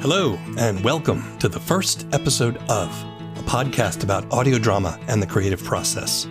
[0.00, 2.88] Hello, and welcome to the first episode of
[3.36, 6.26] a podcast about audio drama and the creative process.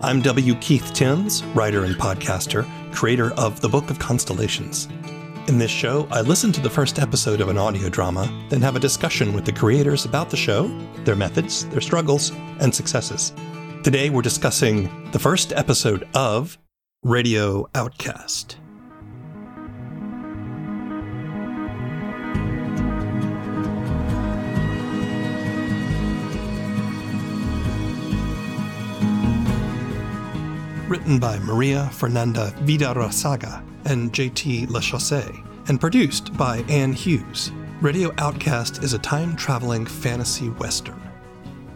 [0.00, 0.56] I'm W.
[0.56, 4.88] Keith Timms, writer and podcaster, creator of The Book of Constellations.
[5.46, 8.74] In this show, I listen to the first episode of an audio drama, then have
[8.74, 10.66] a discussion with the creators about the show,
[11.04, 13.32] their methods, their struggles, and successes.
[13.84, 16.58] Today, we're discussing the first episode of
[17.04, 18.56] Radio Outcast.
[30.92, 37.50] Written by Maria Fernanda Vidaurrazaga and JT Lachausse, and produced by Anne Hughes.
[37.80, 41.00] Radio Outcast is a time traveling fantasy western.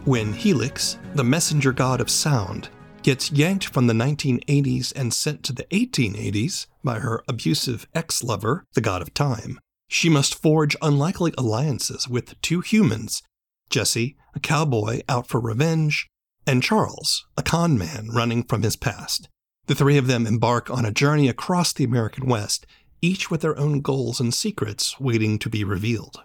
[0.05, 2.69] When Helix, the messenger god of sound,
[3.01, 8.65] gets yanked from the 1980s and sent to the 1880s by her abusive ex lover,
[8.73, 13.23] the god of time, she must forge unlikely alliances with two humans
[13.71, 16.07] Jesse, a cowboy out for revenge,
[16.47, 19.27] and Charles, a con man running from his past.
[19.67, 22.65] The three of them embark on a journey across the American West,
[23.01, 26.21] each with their own goals and secrets waiting to be revealed.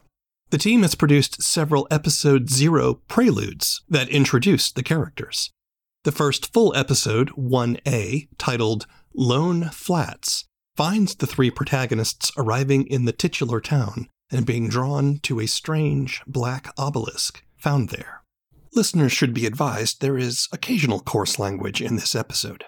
[0.50, 5.50] The team has produced several episode zero preludes that introduce the characters.
[6.04, 10.44] The first full episode, 1A, titled Lone Flats,
[10.76, 16.22] finds the three protagonists arriving in the titular town and being drawn to a strange
[16.26, 18.21] black obelisk found there.
[18.74, 22.64] Listeners should be advised there is occasional coarse language in this episode.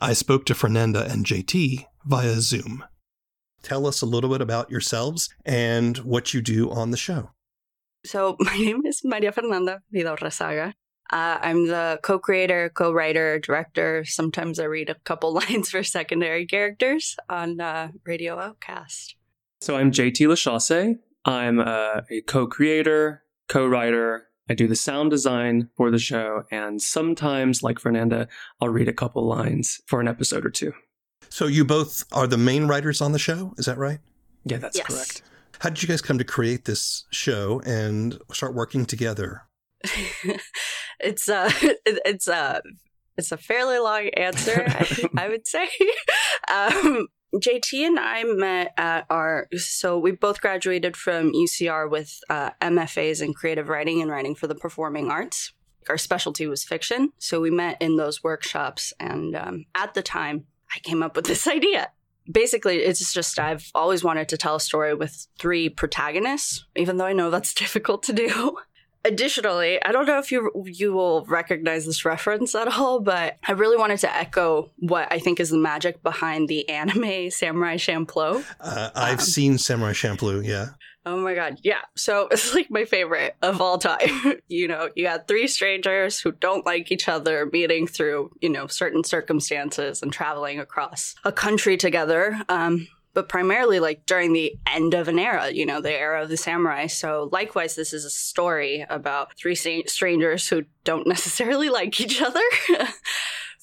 [0.00, 2.84] I spoke to Fernanda and JT via Zoom.
[3.60, 7.30] Tell us a little bit about yourselves and what you do on the show.
[8.06, 10.74] So, my name is Maria Fernanda Vidaurrazaga.
[11.12, 14.04] Uh, I'm the co creator, co writer, director.
[14.04, 19.16] Sometimes I read a couple lines for secondary characters on uh, Radio Outcast.
[19.60, 20.98] So, I'm JT Lachausse.
[21.24, 26.42] I'm uh, a co creator, co writer, I do the sound design for the show,
[26.50, 28.28] and sometimes, like Fernanda,
[28.60, 30.72] I'll read a couple lines for an episode or two.
[31.28, 34.00] So you both are the main writers on the show, is that right?
[34.44, 34.86] Yeah, that's Yes.
[34.86, 35.22] correct.
[35.60, 39.42] How did you guys come to create this show and start working together?
[41.00, 41.48] it's a
[41.86, 42.62] it's a
[43.16, 45.68] it's a fairly long answer, I, I would say.
[46.50, 52.50] Um, JT and I met at our so we both graduated from UCR with uh,
[52.60, 55.52] MFAs in creative writing and writing for the performing arts.
[55.88, 58.92] Our specialty was fiction, so we met in those workshops.
[59.00, 61.90] And um, at the time, I came up with this idea.
[62.30, 67.06] Basically, it's just I've always wanted to tell a story with three protagonists, even though
[67.06, 68.58] I know that's difficult to do.
[69.04, 73.52] Additionally, I don't know if you you will recognize this reference at all, but I
[73.52, 78.44] really wanted to echo what I think is the magic behind the anime Samurai Champloo.
[78.60, 80.66] Uh, I've Um, seen Samurai Champloo, yeah.
[81.04, 81.80] Oh my god, yeah.
[81.96, 84.34] So it's like my favorite of all time.
[84.48, 88.68] you know, you got three strangers who don't like each other meeting through, you know,
[88.68, 92.40] certain circumstances and traveling across a country together.
[92.48, 96.28] Um, but primarily like during the end of an era, you know, the era of
[96.28, 96.86] the samurai.
[96.86, 102.40] So likewise, this is a story about three strangers who don't necessarily like each other.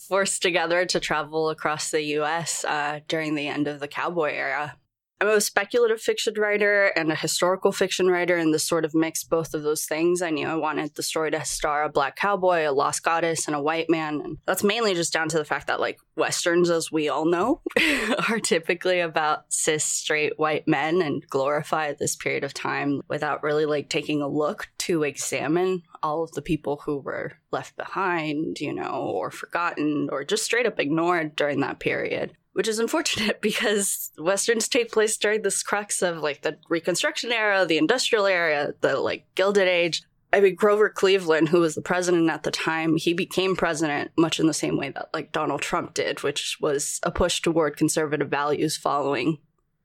[0.07, 4.75] Forced together to travel across the US uh, during the end of the cowboy era.
[5.21, 9.29] I'm a speculative fiction writer and a historical fiction writer, and this sort of mixed
[9.29, 10.21] both of those things.
[10.21, 13.53] I knew I wanted the story to star a black cowboy, a lost goddess, and
[13.53, 14.21] a white man.
[14.21, 17.61] And that's mainly just down to the fact that, like, Westerns, as we all know,
[18.29, 23.65] are typically about cis straight white men and glorify this period of time without really,
[23.65, 28.73] like, taking a look to examine all of the people who were left behind, you
[28.73, 34.11] know, or forgotten, or just straight up ignored during that period which is unfortunate because
[34.17, 38.99] westerns take place during this crux of like the reconstruction era the industrial era the
[38.99, 40.03] like gilded age.
[40.33, 44.41] I mean grover cleveland who was the president at the time he became president much
[44.41, 48.29] in the same way that like donald trump did which was a push toward conservative
[48.29, 49.37] values following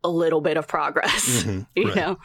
[0.02, 1.94] a little bit of progress Mhm, you right.
[1.96, 2.18] know?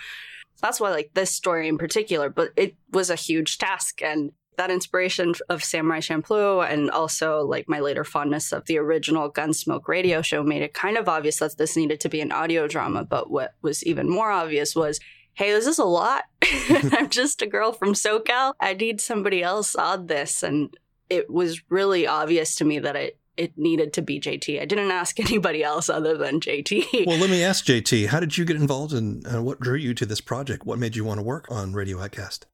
[0.63, 4.69] That's why like this story in particular but it was a huge task and that
[4.69, 10.21] inspiration of samurai champloo and also like my later fondness of the original gunsmoke radio
[10.21, 13.31] show made it kind of obvious that this needed to be an audio drama but
[13.31, 14.99] what was even more obvious was
[15.33, 16.25] hey this is a lot
[16.91, 20.75] i'm just a girl from socal i need somebody else on this and
[21.09, 24.61] it was really obvious to me that it it needed to be JT.
[24.61, 27.07] I didn't ask anybody else other than JT.
[27.07, 29.93] Well, let me ask JT, how did you get involved and uh, what drew you
[29.93, 30.65] to this project?
[30.65, 32.47] What made you want to work on Radio Outcast?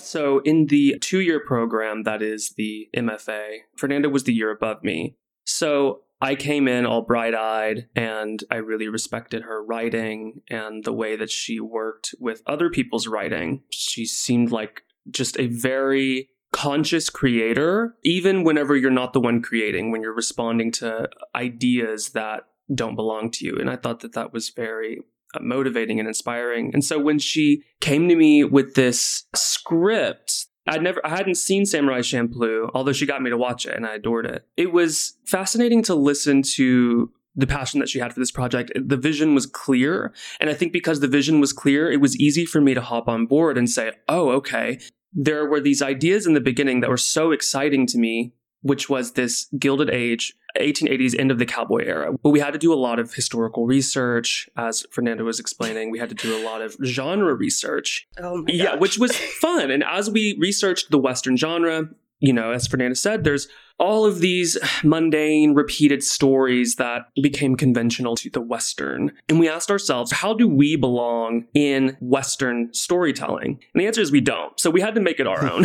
[0.00, 4.82] So, in the two year program that is the MFA, Fernanda was the year above
[4.82, 5.16] me.
[5.44, 10.92] So I came in all bright eyed and I really respected her writing and the
[10.92, 13.62] way that she worked with other people's writing.
[13.70, 19.90] She seemed like just a very conscious creator, even whenever you're not the one creating,
[19.90, 22.42] when you're responding to ideas that
[22.74, 23.56] don't belong to you.
[23.58, 25.00] And I thought that that was very
[25.32, 26.72] Uh, motivating and inspiring.
[26.74, 31.66] And so when she came to me with this script I'd never, I hadn't seen
[31.66, 34.46] Samurai Champloo, although she got me to watch it and I adored it.
[34.56, 38.72] It was fascinating to listen to the passion that she had for this project.
[38.74, 40.12] The vision was clear.
[40.40, 43.08] And I think because the vision was clear, it was easy for me to hop
[43.08, 44.78] on board and say, oh, okay.
[45.12, 48.32] There were these ideas in the beginning that were so exciting to me,
[48.62, 52.12] which was this Gilded Age 1880s end of the cowboy era.
[52.22, 55.90] But we had to do a lot of historical research, as Fernanda was explaining.
[55.90, 58.08] We had to do a lot of genre research.
[58.18, 59.70] Oh Yeah, which was fun.
[59.70, 61.88] And as we researched the Western genre,
[62.20, 68.14] you know, as Fernanda said, there's all of these mundane, repeated stories that became conventional
[68.14, 69.10] to the Western.
[69.28, 73.58] And we asked ourselves, how do we belong in Western storytelling?
[73.72, 74.58] And the answer is we don't.
[74.60, 75.64] So we had to make it our own.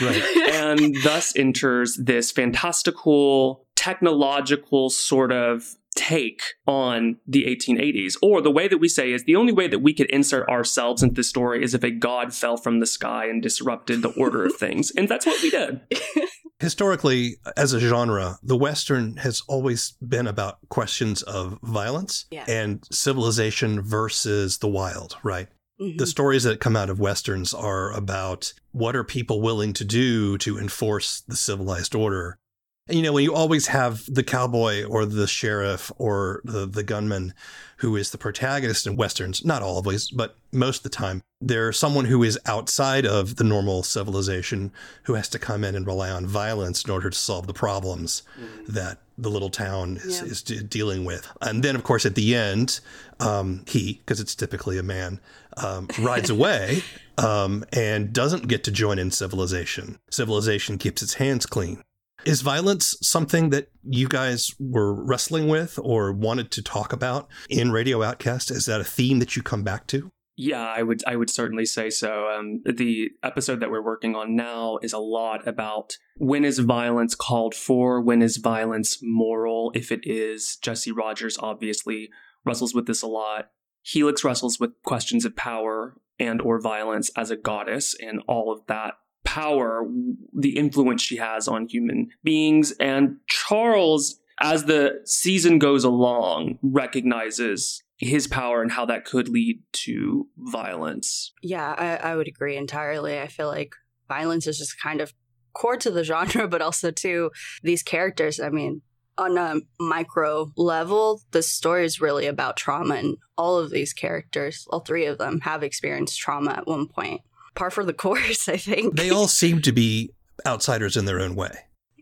[0.00, 0.22] Right.
[0.52, 8.16] and thus enters this fantastical, technological sort of take on the 1880s.
[8.22, 11.02] Or the way that we say is the only way that we could insert ourselves
[11.02, 14.44] into the story is if a god fell from the sky and disrupted the order
[14.44, 14.90] of things.
[14.96, 15.80] And that's what we did.
[16.60, 22.44] Historically, as a genre, the Western has always been about questions of violence Yeah.
[22.48, 25.48] and civilization versus the wild, right?
[25.80, 25.98] Mhm.
[25.98, 30.38] The stories that come out of Westerns are about what are people willing to do
[30.38, 32.38] to enforce the civilized order.
[32.86, 36.82] And, you know, when you always have the cowboy or the sheriff or the, the
[36.82, 37.32] gunman
[37.78, 42.04] who is the protagonist in Westerns, not always, but most of the time, they're someone
[42.04, 44.70] who is outside of the normal civilization
[45.04, 48.22] who has to come in and rely on violence in order to solve the problems
[48.68, 50.26] that the little town is, Yeah.
[50.26, 51.26] is de- dealing with.
[51.40, 52.80] And then, of course, at the end,
[53.18, 55.20] um, he, because it's typically a man,
[55.56, 56.82] um, rides away
[57.16, 59.98] um, and doesn't get to join in civilization.
[60.10, 61.82] Civilization keeps its hands clean.
[62.26, 67.70] Is violence something that you guys were wrestling with or wanted to talk about in
[67.70, 68.50] Radio Outcast?
[68.50, 70.10] Is that a theme that you come back to?
[70.36, 72.28] Yeah, I would I would certainly say so.
[72.28, 77.14] Um, the episode that we're working on now is a lot about when is violence
[77.14, 80.56] called for, when is violence moral, if it is.
[80.56, 82.10] Jesse Rogers obviously
[82.44, 83.50] wrestles with this a lot.
[83.82, 88.66] Helix wrestles with questions of power and or violence as a goddess and all of
[88.66, 88.94] that
[89.34, 89.84] power,
[90.32, 92.70] the influence she has on human beings.
[92.78, 99.60] And Charles, as the season goes along, recognizes his power and how that could lead
[99.72, 101.32] to violence.
[101.42, 103.18] Yeah, I, I would agree entirely.
[103.18, 103.74] I feel like
[104.06, 105.12] violence is just kind of
[105.52, 107.32] core to the genre, but also to
[107.64, 108.38] these characters.
[108.38, 108.82] I mean,
[109.18, 114.64] on a micro level, the story is really about trauma, and all of these characters,
[114.70, 117.20] all three of them, have experienced trauma at one point.
[117.54, 118.96] Par for the course, I think.
[118.96, 120.10] They all seem to be
[120.46, 121.52] outsiders in their own way.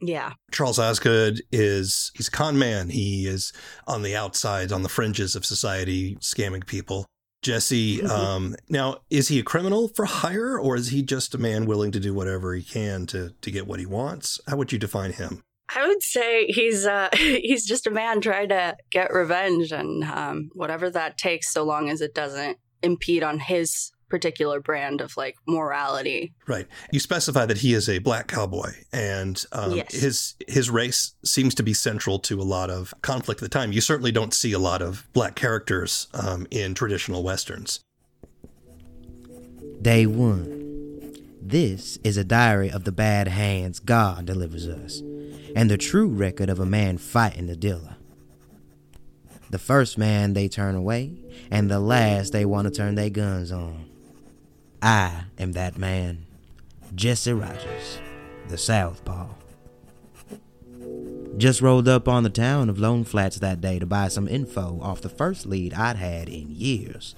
[0.00, 2.88] yeah, Charles Osgood is he's a con man.
[2.90, 3.52] He is
[3.86, 7.06] on the outside, on the fringes of society, scamming people.
[7.42, 8.08] Jesse, Mhm.
[8.10, 11.90] um, now is he a criminal for hire, or is he just a man willing
[11.92, 14.40] to do whatever he can to to get what he wants?
[14.48, 15.42] How would you define him?
[15.74, 20.50] I would say he's uh, he's just a man trying to get revenge, and um,
[20.54, 25.36] whatever that takes, so long as it doesn't impede on his particular brand of like
[25.46, 26.34] morality.
[26.46, 26.66] Right.
[26.92, 29.94] You specify that he is a black cowboy, and um, Yes.
[29.94, 33.72] his his race seems to be central to a lot of conflict at the time.
[33.72, 37.80] You certainly don't see a lot of black characters um, in traditional westerns.
[39.80, 41.16] Day 1.
[41.40, 45.00] This is a diary of the bad hands God delivers us,
[45.56, 47.96] and the true record of a man fighting the dealer.
[49.48, 51.14] The first man they turn away,
[51.50, 53.86] and the last they want to turn their guns on.
[54.82, 56.26] I am that man,
[56.96, 58.00] Jesse Rogers,
[58.48, 59.28] the Southpaw.
[61.36, 64.80] Just rolled up on the town of Lone Flats that day to buy some info
[64.82, 67.14] off the first lead I'd had in years.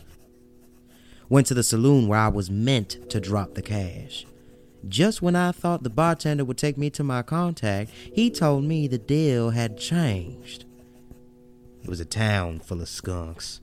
[1.31, 4.27] Went to the saloon where I was meant to drop the cash.
[4.87, 8.87] Just when I thought the bartender would take me to my contact, he told me
[8.87, 10.67] the deal had changed.
[11.83, 13.63] It was a town full of skunks.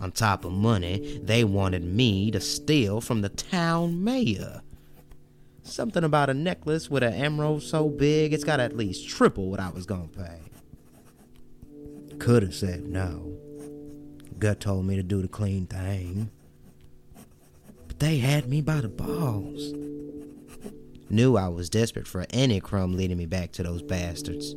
[0.00, 4.62] On top of money, they wanted me to steal from the town mayor.
[5.62, 9.60] Something about a necklace with an emerald so big it's got at least triple what
[9.60, 10.40] I was gonna pay.
[12.18, 13.36] Could have said no.
[14.38, 16.30] Gut told me to do the clean thing.
[17.86, 19.74] But they had me by the balls.
[21.10, 24.54] Knew I was desperate for any crumb leading me back to those bastards.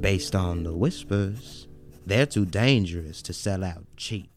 [0.00, 1.68] Based on the whispers,
[2.04, 4.31] they're too dangerous to sell out cheap.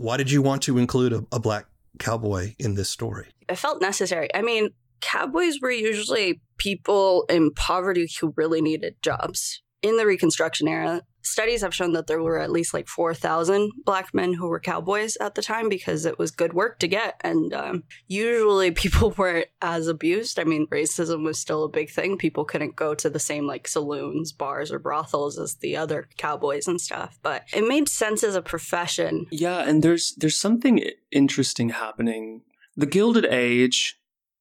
[0.00, 1.66] Why did you want to include a, a black
[1.98, 3.28] cowboy in this story?
[3.50, 4.34] It felt necessary.
[4.34, 4.70] I mean,
[5.02, 9.62] cowboys were usually people in poverty who really needed jobs.
[9.82, 14.12] In the Reconstruction era, studies have shown that there were at least like 4,000 black
[14.14, 17.20] men who were cowboys at the time because it was good work to get.
[17.22, 20.38] And um, usually people weren't as abused.
[20.38, 22.18] I mean, racism was still a big thing.
[22.18, 26.66] People couldn't go to the same like saloons, bars, or brothels as the other cowboys
[26.66, 27.18] and stuff.
[27.22, 29.26] But it made sense as a profession.
[29.30, 32.42] Yeah, and there's there's something interesting happening.
[32.76, 33.99] The Gilded Age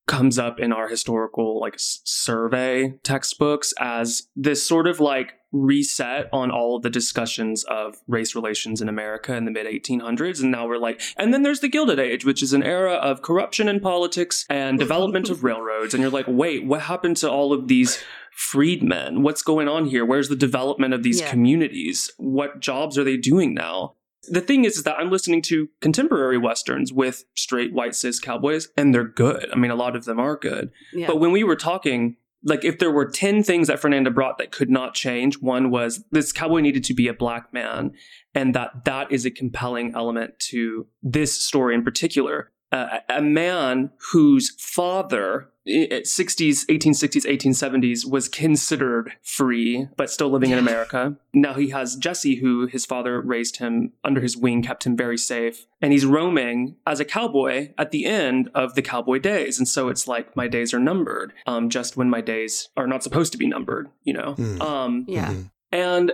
[0.09, 6.49] comes up in our historical like survey textbooks as this sort of like reset on
[6.49, 10.41] all of the discussions of race relations in America in the mid 1800s.
[10.41, 13.21] And now we're like, and then there's the Gilded Age, which is an era of
[13.21, 15.93] corruption in politics and development of railroads.
[15.93, 19.21] And you're like, wait, what happened to all of these freedmen?
[19.21, 20.05] What's going on here?
[20.05, 21.29] Where's the development of these yeah.
[21.29, 22.11] communities?
[22.17, 23.95] What jobs are they doing now?
[24.27, 28.69] The thing is, is that I'm listening to contemporary westerns with straight white cis cowboys,
[28.75, 29.49] and they're good.
[29.51, 30.71] I mean, a lot of them are good.
[30.93, 31.07] Yeah.
[31.07, 34.51] But when we were talking like if there were 10 things that Fernanda brought that
[34.51, 37.91] could not change, one was this cowboy needed to be a black man
[38.33, 43.91] and that that is a compelling element to this story in particular uh, a man
[44.11, 51.53] whose father at 60s 1860s 1870s was considered free but still living in america now
[51.53, 55.67] he has jesse who his father raised him under his wing kept him very safe
[55.81, 59.89] and he's roaming as a cowboy at the end of the cowboy days and so
[59.89, 63.37] it's like my days are numbered um, just when my days are not supposed to
[63.37, 64.61] be numbered you know mm.
[64.61, 65.41] um, yeah mm-hmm.
[65.71, 66.11] and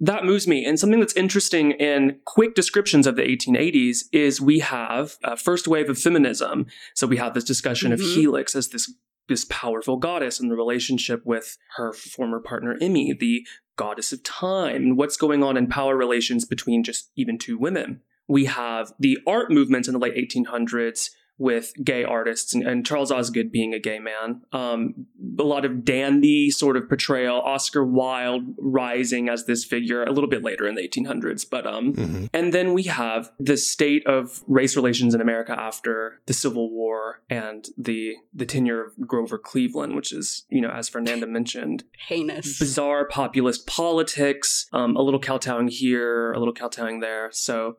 [0.00, 0.64] that moves me.
[0.64, 5.66] And something that's interesting in quick descriptions of the 1880s is we have a first
[5.66, 6.66] wave of feminism.
[6.94, 8.02] So we have this discussion mm-hmm.
[8.02, 8.92] of Helix as this
[9.28, 14.76] this powerful goddess and the relationship with her former partner Emmy, the goddess of time,
[14.76, 18.00] and what's going on in power relations between just even two women.
[18.26, 23.12] We have the art movement in the late 1800s with gay artists and, and, Charles
[23.12, 24.42] Osgood being a gay man.
[24.52, 25.06] Um,
[25.38, 30.28] a lot of dandy sort of portrayal, Oscar Wilde rising as this figure a little
[30.28, 31.48] bit later in the 1800s.
[31.48, 32.26] But um, mm-hmm.
[32.32, 37.20] and then we have the state of race relations in America after the Civil War
[37.30, 42.58] and the the tenure of Grover Cleveland, which is you know as Fernanda mentioned, heinous,
[42.58, 47.30] bizarre populist politics, um, a little kowtowing here, a little kowtowing there.
[47.32, 47.76] So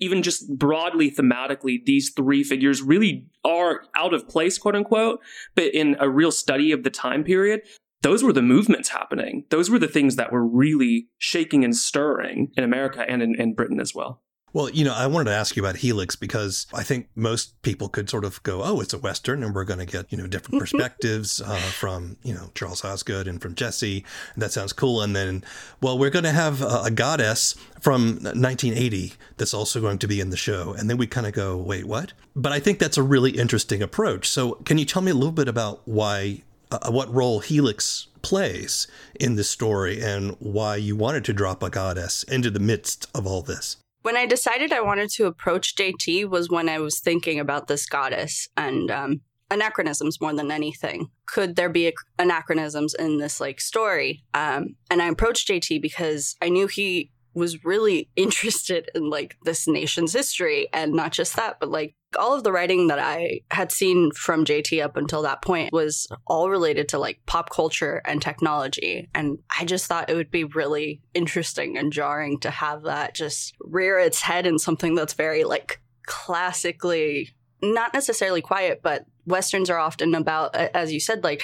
[0.00, 5.20] even just broadly thematically, these three figures really are out of place, quote unquote.
[5.54, 7.62] But in a real study of the time period,
[8.02, 9.44] those were the movements happening.
[9.50, 13.54] Those were the things that were really shaking and stirring in America and in, in
[13.54, 14.22] Britain as well.
[14.54, 17.88] Well, you know, I wanted to ask you about Helix because I think most people
[17.88, 20.28] could sort of go, oh, it's a Western and we're going to get, you know,
[20.28, 24.04] different perspectives uh, from, you know, Charles Osgood and from Jesse.
[24.32, 25.02] And that sounds cool.
[25.02, 25.42] And then,
[25.80, 30.20] well, we're going to have a, a goddess from 1980 that's also going to be
[30.20, 30.72] in the show.
[30.72, 32.12] And then we kind of go, wait, what?
[32.36, 34.28] But I think that's a really interesting approach.
[34.28, 38.86] So can you tell me a little bit about why, uh, what role Helix plays
[39.18, 43.26] in this story and why you wanted to drop a goddess into the midst of
[43.26, 43.78] all this?
[44.04, 47.86] When I decided I wanted to approach JT was when I was thinking about this
[47.86, 51.08] goddess and um, anachronisms more than anything.
[51.24, 54.22] Could there be anachronisms in this like story?
[54.34, 59.66] Um, and I approached JT because I knew he was really interested in like this
[59.66, 63.70] nation's history and not just that but like all of the writing that i had
[63.70, 68.20] seen from jt up until that point was all related to like pop culture and
[68.20, 69.08] technology.
[69.14, 73.54] And i just thought it would be really interesting and jarring to have that just
[73.60, 77.30] rear its head in something that's very like classically
[77.62, 81.42] not necessarily quiet but westerns are often about as you said like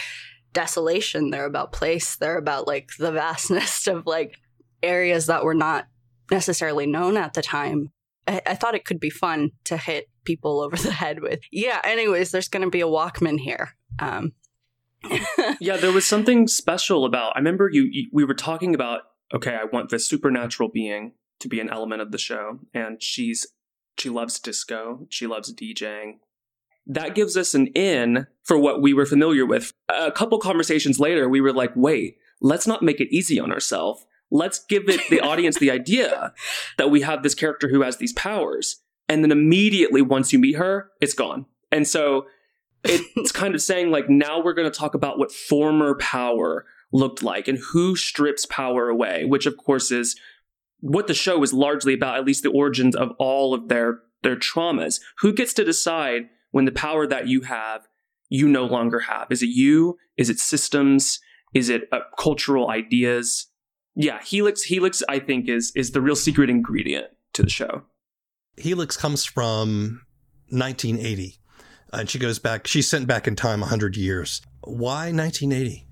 [0.52, 1.30] desolation.
[1.30, 2.16] They're about place.
[2.16, 4.38] They're about like the vastness of like
[4.82, 5.86] areas that were not
[6.30, 7.90] necessarily known at the time.
[8.26, 11.40] I, I thought it could be fun to hit people over the head with.
[11.50, 13.76] Yeah, anyways, there's going to be a Walkman here.
[13.98, 14.32] Um.
[15.60, 17.32] yeah, there was something special about.
[17.34, 18.10] I remember you, you.
[18.12, 19.02] We were talking about.
[19.32, 23.46] Okay, I want this supernatural being to be an element of the show, and she's
[23.98, 25.06] she loves disco.
[25.08, 26.18] She loves DJing.
[26.86, 29.72] That gives us an in for what we were familiar with.
[29.88, 34.04] A couple conversations later, we were like, wait, let's not make it easy on ourselves
[34.30, 36.32] let's give it the audience the idea
[36.78, 40.56] that we have this character who has these powers and then immediately once you meet
[40.56, 41.44] her it's gone.
[41.70, 42.26] And so
[42.84, 47.22] it's kind of saying like now we're going to talk about what former power looked
[47.22, 50.16] like and who strips power away which of course is
[50.80, 54.36] what the show is largely about at least the origins of all of their their
[54.36, 55.00] traumas.
[55.18, 57.86] Who gets to decide when the power that you have
[58.28, 59.28] you no longer have?
[59.30, 59.98] Is it you?
[60.16, 61.20] Is it systems?
[61.54, 63.46] Is it uh, cultural ideas?
[63.94, 67.82] Yeah, Helix Helix I think is is the real secret ingredient to the show.
[68.60, 70.02] Helix comes from
[70.48, 71.38] 1980,
[71.92, 72.66] and she goes back.
[72.66, 74.42] She's sent back in time 100 years.
[74.62, 75.86] Why 1980?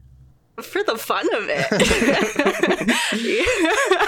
[0.62, 1.66] For the fun of it.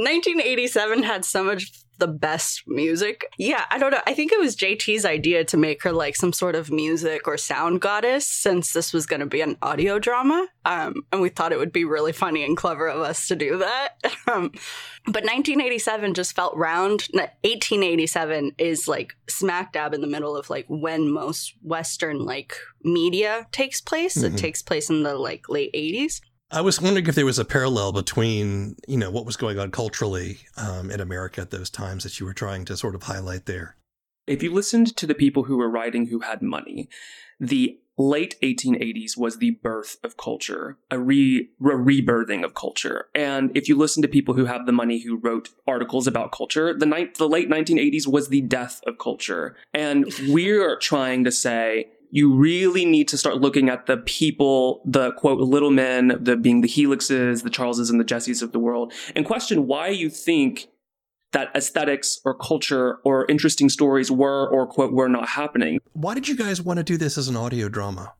[0.00, 3.26] 1987 had so much the best music.
[3.36, 4.00] Yeah, I don't know.
[4.06, 7.36] I think it was JT's idea to make her like some sort of music or
[7.36, 10.48] sound goddess since this was going to be an audio drama.
[10.64, 13.58] Um, and we thought it would be really funny and clever of us to do
[13.58, 13.90] that.
[14.30, 14.52] Um,
[15.06, 17.08] but 1987 just felt round.
[17.12, 22.54] 1887 is like smack dab in the middle of like when most Western like
[22.84, 24.16] media takes place.
[24.16, 24.34] Mhm.
[24.34, 26.20] It takes place in the like late 80s.
[26.52, 29.70] I was wondering if there was a parallel between, you know, what was going on
[29.70, 33.46] culturally um, in America at those times that you were trying to sort of highlight
[33.46, 33.76] there.
[34.26, 36.88] If you listened to the people who were writing who had money,
[37.38, 43.06] the late 1880s was the birth of culture, a, re, a rebirthing of culture.
[43.14, 46.76] And if you listen to people who have the money who wrote articles about culture,
[46.76, 49.56] the, ni- the late 1980s was the death of culture.
[49.72, 55.12] And we're trying to say, you really need to start looking at the people, the
[55.12, 58.92] quote, little men, the being the Helixes, the Charleses, and the Jessies of the world,
[59.14, 60.68] and question why you think
[61.32, 65.78] that aesthetics or culture or interesting stories were or quote were not happening.
[65.92, 68.14] Why did you guys want to do this as an audio drama?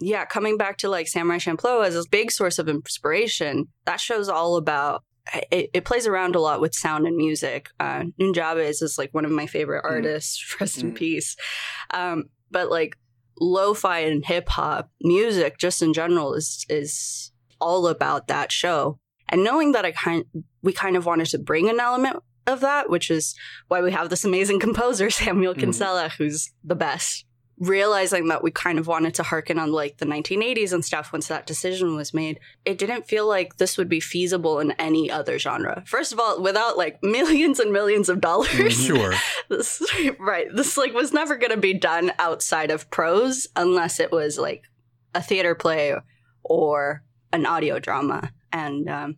[0.00, 4.28] yeah, coming back to like Samurai Champloo as a big source of inspiration, that show's
[4.28, 5.02] all about.
[5.50, 7.68] It, it plays around a lot with sound and music.
[7.80, 9.90] Uh, Nujabes is like one of my favorite Mm.
[9.90, 10.56] artists.
[10.60, 10.94] Rest in Mm.
[10.94, 11.36] peace.
[11.92, 12.96] Um, but like
[13.40, 18.98] lo-fi and hip hop music, just in general, is is all about that show.
[19.28, 20.24] And knowing that I kind
[20.62, 22.16] we kind of wanted to bring an element
[22.46, 23.34] of that, which is
[23.68, 25.60] why we have this amazing composer Samuel Mhm.
[25.60, 27.24] Kinsella, who's the best
[27.60, 31.26] realizing that we kind of wanted to harken on like the 1980s and stuff once
[31.26, 35.38] that decision was made it didn't feel like this would be feasible in any other
[35.38, 38.86] genre first of all without like millions and millions of dollars Mhm.
[38.86, 39.14] Sure.
[39.48, 39.82] this,
[40.20, 44.38] right this like was never going to be done outside of prose unless it was
[44.38, 44.62] like
[45.14, 45.94] a theater play
[46.44, 49.16] or an audio drama and um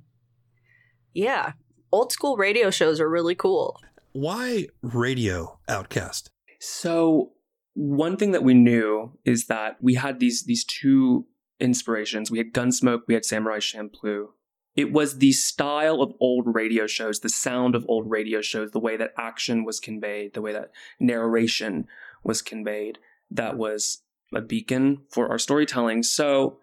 [1.12, 1.52] yeah
[1.92, 3.78] old school radio shows are really cool
[4.12, 6.30] Why radio outcast?
[6.60, 7.32] So
[7.74, 11.26] one thing that we knew is that we had these these two
[11.58, 12.30] inspirations.
[12.30, 14.28] We had Gunsmoke, we had Samurai Champloo.
[14.76, 18.78] It was the style of old radio shows, the sound of old radio shows, the
[18.78, 21.86] way that action was conveyed, the way that narration
[22.22, 22.98] was conveyed,
[23.30, 24.02] that was
[24.34, 26.02] a beacon for our storytelling.
[26.02, 26.60] So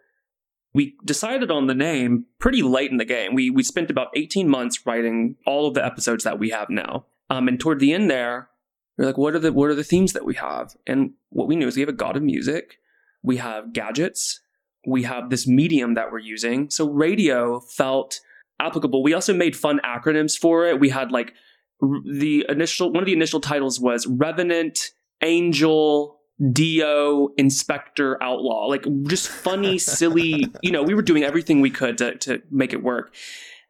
[0.73, 3.33] we decided on the name pretty late in the game.
[3.33, 7.05] We we spent about 18 months writing all of the episodes that we have now.
[7.29, 8.49] Um, and toward the end there,
[8.97, 10.75] we are like, what are the what are the themes that we have?
[10.85, 12.77] And what we knew is we have a god of music,
[13.23, 14.41] we have gadgets,
[14.85, 16.69] we have this medium that we're using.
[16.69, 18.19] So radio felt
[18.59, 19.03] applicable.
[19.03, 20.79] We also made fun acronyms for it.
[20.79, 21.33] We had like
[21.79, 26.17] the initial one of the initial titles was Revenant, Angel,
[26.51, 28.65] Dio, Inspector, Outlaw.
[28.65, 32.73] Like just funny, silly, you know, we were doing everything we could to, to make
[32.73, 33.13] it work.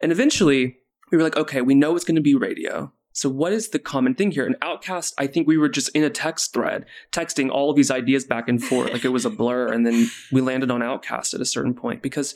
[0.01, 0.77] And eventually
[1.11, 2.91] we were like, okay, we know it's going to be radio.
[3.17, 4.45] So what is the common thing here?
[4.45, 7.89] And Outcast, I think we were just in a text thread, texting all of these
[7.89, 9.73] ideas back and forth like it was a blur.
[9.73, 12.35] And then we landed on Outcast at a certain point because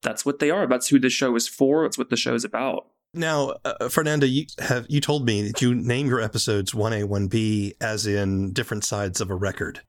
[0.00, 0.68] that's what they are.
[0.68, 1.84] That's who the show is for.
[1.86, 2.86] It's what the show is about.
[3.14, 7.72] Now, uh, Fernanda, you have you told me that you name your episodes 1A, 1B
[7.80, 9.80] as in different sides of a record.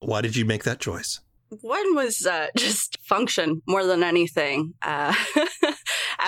[0.00, 1.20] Why did you make that choice?
[1.62, 4.74] One was uh, just function more than anything.
[4.82, 5.14] Uh,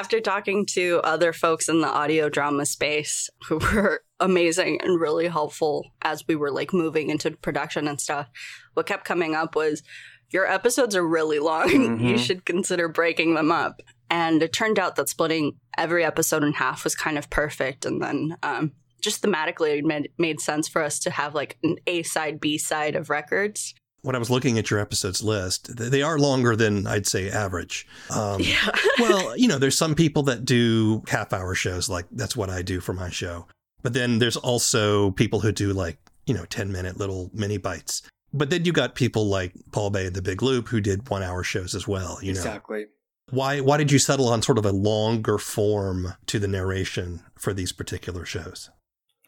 [0.01, 5.29] after talking to other folks in the audio drama space who were amazing and really
[5.29, 8.27] helpful as we were like moving into production and stuff,
[8.73, 9.83] what kept coming up was
[10.31, 11.69] your episodes are really long.
[11.71, 12.19] you Mhm.
[12.19, 13.83] should consider breaking them up.
[14.09, 17.85] And it turned out that splitting every episode in half was kind of perfect.
[17.85, 21.77] And then um, just thematically, it made, made sense for us to have like an
[21.87, 23.75] A side, B side of records.
[24.03, 27.87] When I was looking at your episodes list, they are longer than I'd say average.
[28.11, 28.71] Um, Yeah.
[28.99, 32.63] well, you know, there's some people that do half hour shows, like that's what I
[32.63, 33.47] do for my show.
[33.83, 38.03] But then there's also people who do like, you know, 10 minute little mini bites.
[38.33, 41.23] But then you got people like Paul Bae, and the Big Loop, who did one
[41.23, 42.19] hour shows as well.
[42.23, 42.87] You know, exactly.
[43.31, 47.53] why why did you settle on sort of a longer form to the narration for
[47.53, 48.71] these particular shows?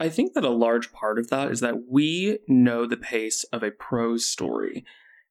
[0.02, 3.62] I think that a large part of that is that we know the pace of
[3.62, 4.84] a prose story,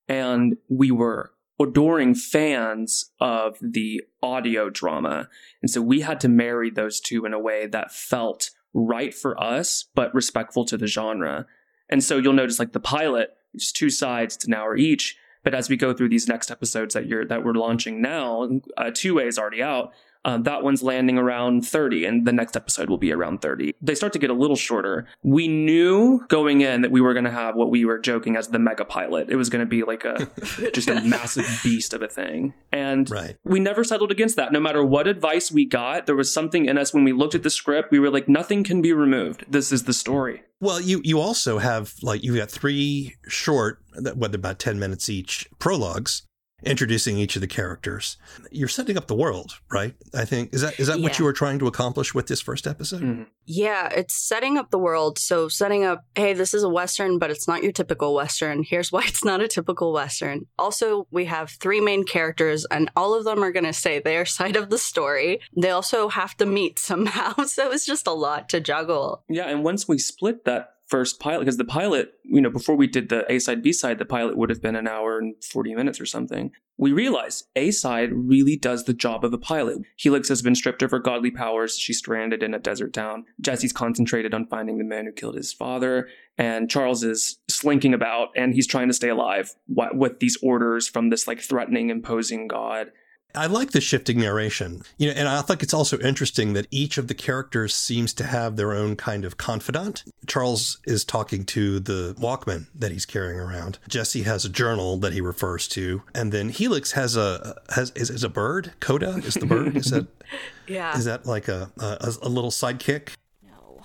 [0.07, 5.27] and we were adoring fans of the audio drama.
[5.61, 9.37] And so we had to marry those two in a way that felt right for
[9.43, 11.47] us, but respectful to the genre.
[11.89, 15.17] And so you'll notice like the pilot, just two sides, it's an hour each.
[15.43, 18.91] But as we go through these next episodes that you're that we're launching now, uh,
[18.93, 19.91] two ways already out.
[20.23, 23.73] Um, that one's landing around 30, and the next episode will be around 30.
[23.81, 25.07] They start to get a little shorter.
[25.23, 28.49] We knew going in that we were going to have what we were joking as
[28.49, 29.29] the mega pilot.
[29.29, 30.27] It was going to be like a
[30.73, 32.53] just a massive beast of a thing.
[32.71, 33.35] And Right.
[33.43, 34.51] we never settled against that.
[34.51, 37.43] No matter what advice we got, there was something in us when we looked at
[37.43, 39.45] the script, we were like, nothing can be removed.
[39.49, 40.43] This is the story.
[40.59, 43.79] Well, you you also have like you've got three short,
[44.15, 46.21] whether about ten minutes each, prologues
[46.63, 48.17] introducing each of the characters.
[48.51, 49.95] You're setting up the world, right?
[50.13, 52.67] I think is that is that what you were trying to accomplish with this first
[52.67, 53.01] episode?
[53.01, 53.27] Mhm.
[53.45, 55.17] Yeah, it's setting up the world.
[55.19, 58.63] So, setting up, hey, this is a Western, but it's not your typical Western.
[58.63, 60.45] Here's why it's not a typical Western.
[60.57, 64.25] Also, we have three main characters, and all of them are going to say their
[64.37, 65.39] side of the story.
[65.57, 67.33] They also have to meet somehow.
[67.51, 69.23] So, it's just a lot to juggle.
[69.27, 72.85] Yeah, and once we split that first pilot, because the pilot, you know, before we
[72.85, 75.73] did the A side, B side, the pilot would have been an hour and 40
[75.73, 76.51] minutes or something.
[76.77, 79.79] We realized A side really does the job of a pilot.
[79.95, 81.77] Helix has been stripped of her godly powers.
[81.77, 83.25] She's stranded in a desert town.
[83.39, 86.09] Jesse's concentrated on finding the man who killed his father.
[86.37, 91.09] And Charles is slinking about and he's trying to stay alive with these orders from
[91.09, 92.91] this like threatening, imposing god.
[93.35, 96.97] I like the shifting narration, you know, and I think it's also interesting that each
[96.97, 100.03] of the characters seems to have their own kind of confidant.
[100.27, 103.79] Charles is talking to the Walkman that he's carrying around.
[103.87, 108.09] Jesse has a journal that he refers to, and then Helix has a has is,
[108.09, 108.73] is a bird.
[108.79, 109.77] Coda is the bird.
[109.77, 110.07] Is that
[110.67, 110.97] Yeah.
[110.97, 113.09] is that like a a, a little sidekick?
[113.45, 113.81] No.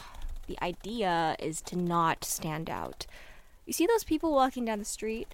[0.46, 3.06] The idea is to not stand out.
[3.66, 5.28] You see those people walking down the street?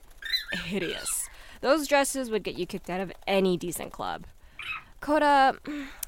[0.65, 1.29] Hideous.
[1.63, 4.27] Those dresses would get you kicked out of any decent club.
[5.01, 5.57] Coda,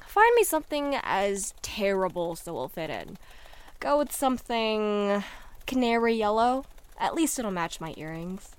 [0.05, 3.17] find me something as terrible so we'll fit in.
[3.79, 5.23] Go with something
[5.65, 6.65] canary yellow.
[6.99, 8.51] At least it'll match my earrings.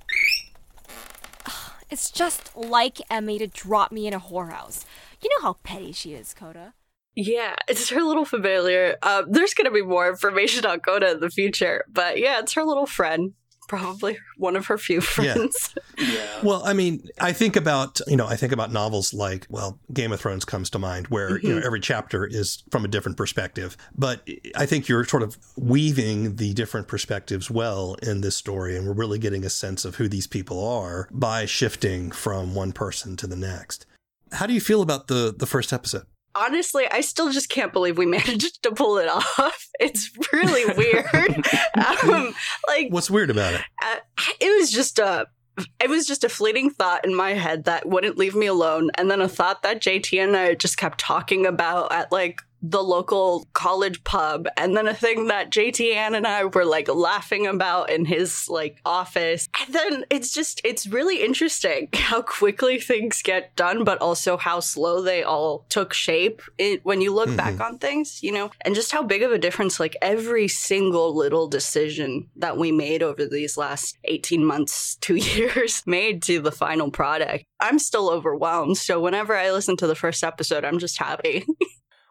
[1.88, 4.84] It's just like Emmy to drop me in a whorehouse.
[5.22, 6.74] You know how petty she is, Coda.
[7.14, 8.96] Yeah, it's her little familiar.
[9.02, 12.54] Uh, there's going to be more information on Coda in the future, but yeah, it's
[12.54, 13.34] her little friend.
[13.68, 15.74] Probably one of her few friends.
[15.98, 16.26] Yeah.
[16.42, 20.12] Well, I mean, I think about you know, I think about novels like well, Game
[20.12, 21.66] of Thrones comes to mind, where you know mm-hmm.
[21.66, 23.76] every chapter is from a different perspective.
[23.96, 28.86] But I think you're sort of weaving the different perspectives well in this story, and
[28.86, 33.16] we're really getting a sense of who these people are by shifting from one person
[33.16, 33.86] to the next.
[34.32, 36.06] How do you feel about the the first episode?
[36.36, 39.68] Honestly, I still just can't believe we managed to pull it off.
[39.78, 41.06] It's really weird.
[42.02, 42.34] um,
[42.66, 43.60] like What's weird about it?
[43.84, 43.96] uh,
[44.40, 45.26] it was just a
[45.78, 49.10] it was just a fleeting thought in my head that wouldn't leave me alone and
[49.10, 53.46] then a thought that JT and I just kept talking about at like the local
[53.52, 54.48] college pub.
[54.56, 58.48] And then a thing that JT Ann and I were like laughing about in his
[58.48, 59.48] like office.
[59.60, 64.60] And then it's just it's really interesting how quickly things get done but also how
[64.60, 67.62] slow they all took shape it, when you look back mm-hmm.
[67.62, 68.50] on things you know?
[68.62, 73.02] And just how big of a difference like every single little decision that we made
[73.02, 77.44] over these last 18 months 2 years made to the final product.
[77.60, 78.76] I'm still overwhelmed.
[78.76, 81.44] So whenever I listen to the first episode I'm just happy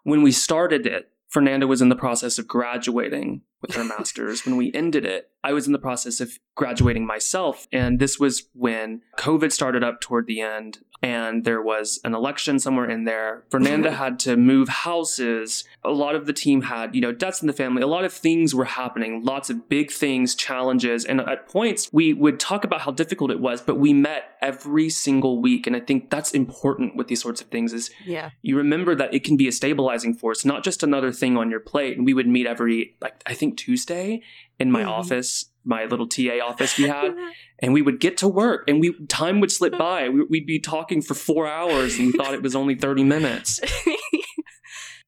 [0.05, 4.45] when we started it, Fernanda was in the process of graduating with her master's.
[4.45, 7.67] when we ended it, I was in the process of graduating myself.
[7.73, 12.60] And this was when COVID started up toward the end and there was an election
[12.60, 13.43] somewhere in there.
[13.49, 15.63] Fernanda had to move houses.
[15.84, 17.81] A lot of the team had, you know, deaths in the family.
[17.81, 21.05] A lot of things were happening, lots of big things, challenges.
[21.05, 24.89] And at points, we would talk about how difficult it was, but we met every
[24.89, 25.67] single week.
[25.67, 29.13] And I think that's important with these sorts of things is yeah you remember that
[29.13, 31.97] it can be a stabilizing force, not just another thing on your plate.
[31.97, 34.21] And we would meet every, like, I think Tuesday
[34.60, 34.89] in my Mhm.
[34.89, 37.15] office, my little TA office we had,
[37.60, 40.08] and we would get to work and we, time would slip by.
[40.10, 43.60] We, we'd be talking for four hours and we thought it was only 30 minutes.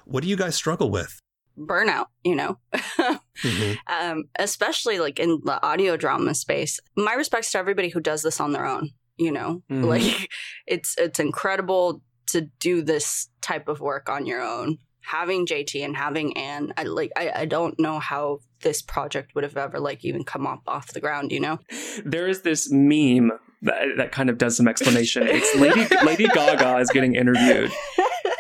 [0.06, 1.20] What do you guys struggle with?
[1.60, 2.60] burnout you know
[3.44, 3.78] Mhm.
[3.88, 6.80] um, especially like in the audio drama space.
[6.96, 8.92] My respects to everybody who does this on their own.
[9.18, 9.86] You know, Mhm.
[9.86, 10.30] like
[10.68, 14.78] it's it's incredible to do this type of work on your own.
[15.08, 19.46] Having JT and having Anne, I like I, I don't know how this project would
[19.46, 21.32] have ever like even come up off the ground.
[21.32, 21.60] You know,
[22.04, 25.24] There is this meme that, that kind of does some explanation.
[25.26, 27.72] It's Lady, Lady Gaga is getting interviewed.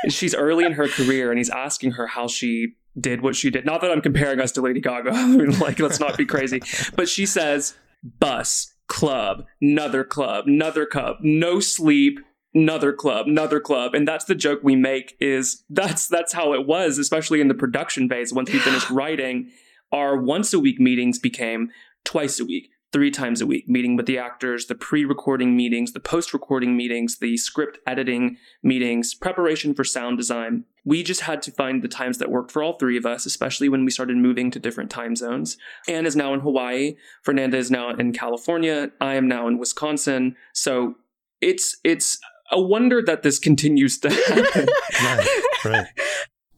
[0.09, 3.65] She's early in her career and he's asking her how she did what she did.
[3.65, 5.11] Not that I'm comparing us to Lady Gaga.
[5.11, 6.61] I mean, like, let's not be crazy.
[6.95, 12.19] But she says, bus, club, another club, another club, no sleep,
[12.57, 13.93] another club, another club.
[13.93, 17.53] And that's the joke we make is that's that's how it was, especially in the
[17.53, 18.33] production phase.
[18.33, 19.51] Once we finished writing,
[19.91, 21.69] our once a week meetings became
[22.03, 25.93] twice a week, three times a week, meeting with the actors, the pre recording meetings,
[25.93, 30.63] the post recording meetings, the script editing meetings, preparation for sound design.
[30.83, 33.69] We just had to find the times that worked for all three of us, especially
[33.69, 35.57] when we started moving to different time zones.
[35.87, 36.95] Anne is now in Hawaii.
[37.21, 38.91] Fernanda is now in California.
[38.99, 40.35] I am now in Wisconsin.
[40.53, 40.95] So
[41.41, 42.19] it's it's
[42.51, 44.67] a wonder that this continues to happen.
[45.03, 45.27] right,
[45.65, 45.87] right.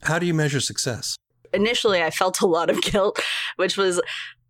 [0.03, 1.15] How do you measure success?
[1.53, 3.19] Initially, I felt a lot of guilt,
[3.57, 4.01] which was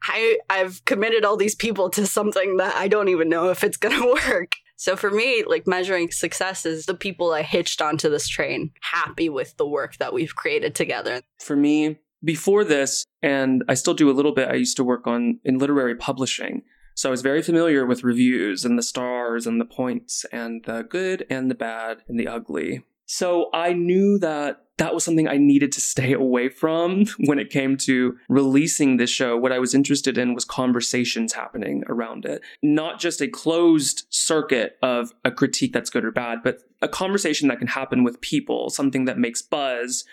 [0.04, 3.78] I I've committed all these people to something that I don't even know if it's
[3.78, 4.54] going to work.
[4.76, 9.28] So for me, like measuring success is the people I hitched onto this train happy
[9.28, 11.22] with the work that we've created together.
[11.40, 15.06] For me, before this, and I still do a little bit, I used to work
[15.06, 16.64] on in literary publishing.
[17.00, 20.84] So I was very familiar with reviews and the stars and the points and the
[20.84, 22.84] good and the bad and the ugly.
[23.06, 27.52] So I knew that that was something I needed to stay away from when it
[27.52, 29.38] came to releasing this show.
[29.38, 34.78] What I was interested in was conversations happening around it, not just a closed circuit
[34.84, 38.70] of a critique that's good or bad, but a conversation that can happen with people,
[38.70, 40.04] something that makes buzz.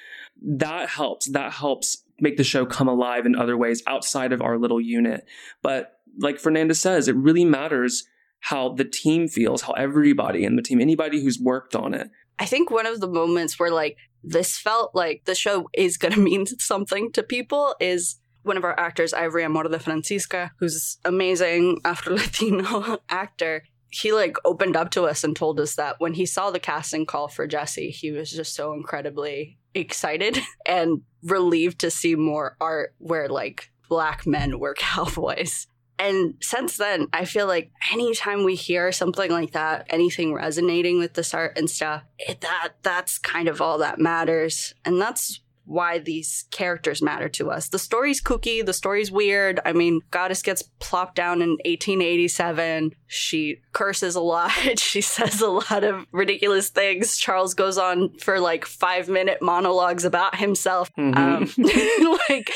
[0.41, 1.27] That helps.
[1.27, 5.27] That helps make the show come alive in other ways outside of our little unit.
[5.63, 8.05] But like Fernanda says, it really matters
[8.41, 12.47] how the team feels, how everybody in the team, anybody who's worked on it, I
[12.47, 16.21] think one of the moments where like this felt like the show is going to
[16.21, 21.81] mean something to people is one of our actors, Ivory Amor de Francisca, who's amazing
[21.85, 23.65] Afro Latino actor.
[23.91, 27.07] He like opened up to us and told us that when he saw the casting
[27.07, 32.95] call for Jesse, he was just so incredibly excited and relieved to see more art
[32.99, 35.67] where like black men were cowboys.
[35.99, 41.15] And since then, I feel like anytime we hear something like that, anything resonating with
[41.15, 44.75] this art and stuff, it, that that's kind of all that matters.
[44.85, 47.69] And that's why these characters matter to us.
[47.69, 49.61] The story's kooky, the story's weird.
[49.65, 52.93] I mean, Goddess gets plopped down in 1887.
[53.09, 54.51] She curses a lot.
[54.79, 57.19] she says a lot of ridiculous things.
[57.19, 60.91] Charles goes on for like five minute monologues about himself.
[60.97, 61.19] Mm-hmm.
[61.19, 62.51] Um, like,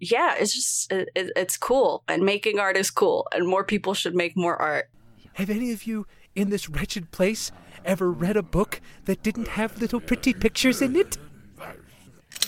[0.00, 4.14] yeah, it's just it, it's cool, and making art is cool, and more people should
[4.14, 4.88] make more art.
[5.34, 7.50] Have any of you in this wretched place
[7.84, 11.16] ever read a book that didn't have little pretty pictures in it?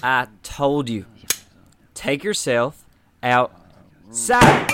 [0.03, 1.07] I told you.
[1.95, 2.87] Take yourself
[3.23, 4.71] outside.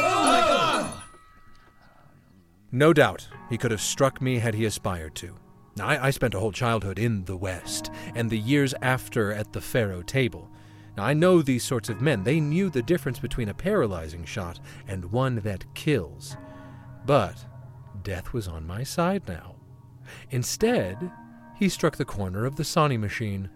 [2.70, 5.34] No doubt he could have struck me had he aspired to.
[5.80, 9.60] I, I spent a whole childhood in the West, and the years after at the
[9.60, 10.50] faro table.
[10.96, 12.24] Now, I know these sorts of men.
[12.24, 16.37] They knew the difference between a paralyzing shot and one that kills.
[17.04, 17.44] But
[18.02, 19.56] death was on my side now.
[20.30, 21.11] Instead,
[21.56, 23.50] he struck the corner of the Sani machine.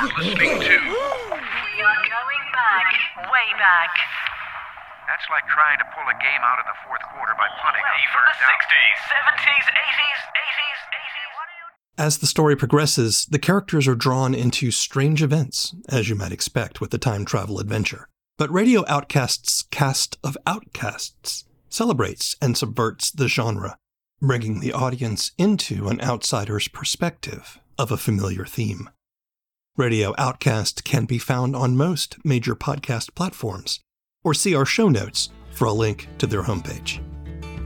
[0.00, 0.76] You are listening to.
[0.76, 2.86] We are going back,
[3.32, 3.90] way back.
[5.10, 7.98] That's like trying to pull a game out of the fourth quarter by punting well,
[7.98, 8.54] a third the down.
[8.62, 12.06] 60s, 70s, 80s, 80s, 80s.
[12.06, 16.80] As the story progresses, the characters are drawn into strange events, as you might expect
[16.80, 18.06] with a time travel adventure.
[18.38, 23.76] But Radio Outcast's cast of outcasts celebrates and subverts the genre,
[24.20, 28.88] bringing the audience into an outsider's perspective of a familiar theme.
[29.76, 33.80] Radio Outcast can be found on most major podcast platforms,
[34.24, 37.00] or see our show notes for a link to their homepage.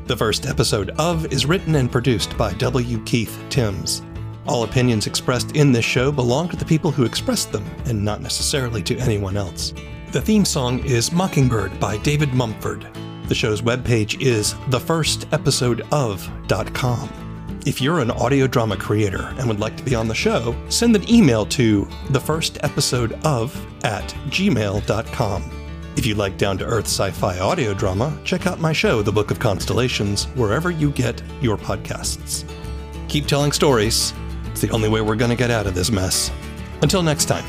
[0.07, 3.03] The first episode of is written and produced by W.
[3.05, 4.03] Keith Timms.
[4.47, 8.21] All opinions expressed in this show belong to the people who expressed them, and not
[8.21, 9.73] necessarily to anyone else.
[10.13, 12.87] The theme song is Mockingbird by David Mumford.
[13.29, 17.61] The show's webpage is thefirstepisodeof.com.
[17.67, 20.95] If you're an audio drama creator and would like to be on the show, send
[20.95, 25.64] an email to thefirstepisodeof at gmail.com.
[25.97, 29.13] If you like down to earth sci fi audio drama, check out my show, The
[29.13, 32.45] Book of Constellations, wherever you get your podcasts.
[33.09, 34.13] Keep telling stories.
[34.47, 36.33] It's the only way we're going to get out of this mess.
[36.83, 37.45] Until next time.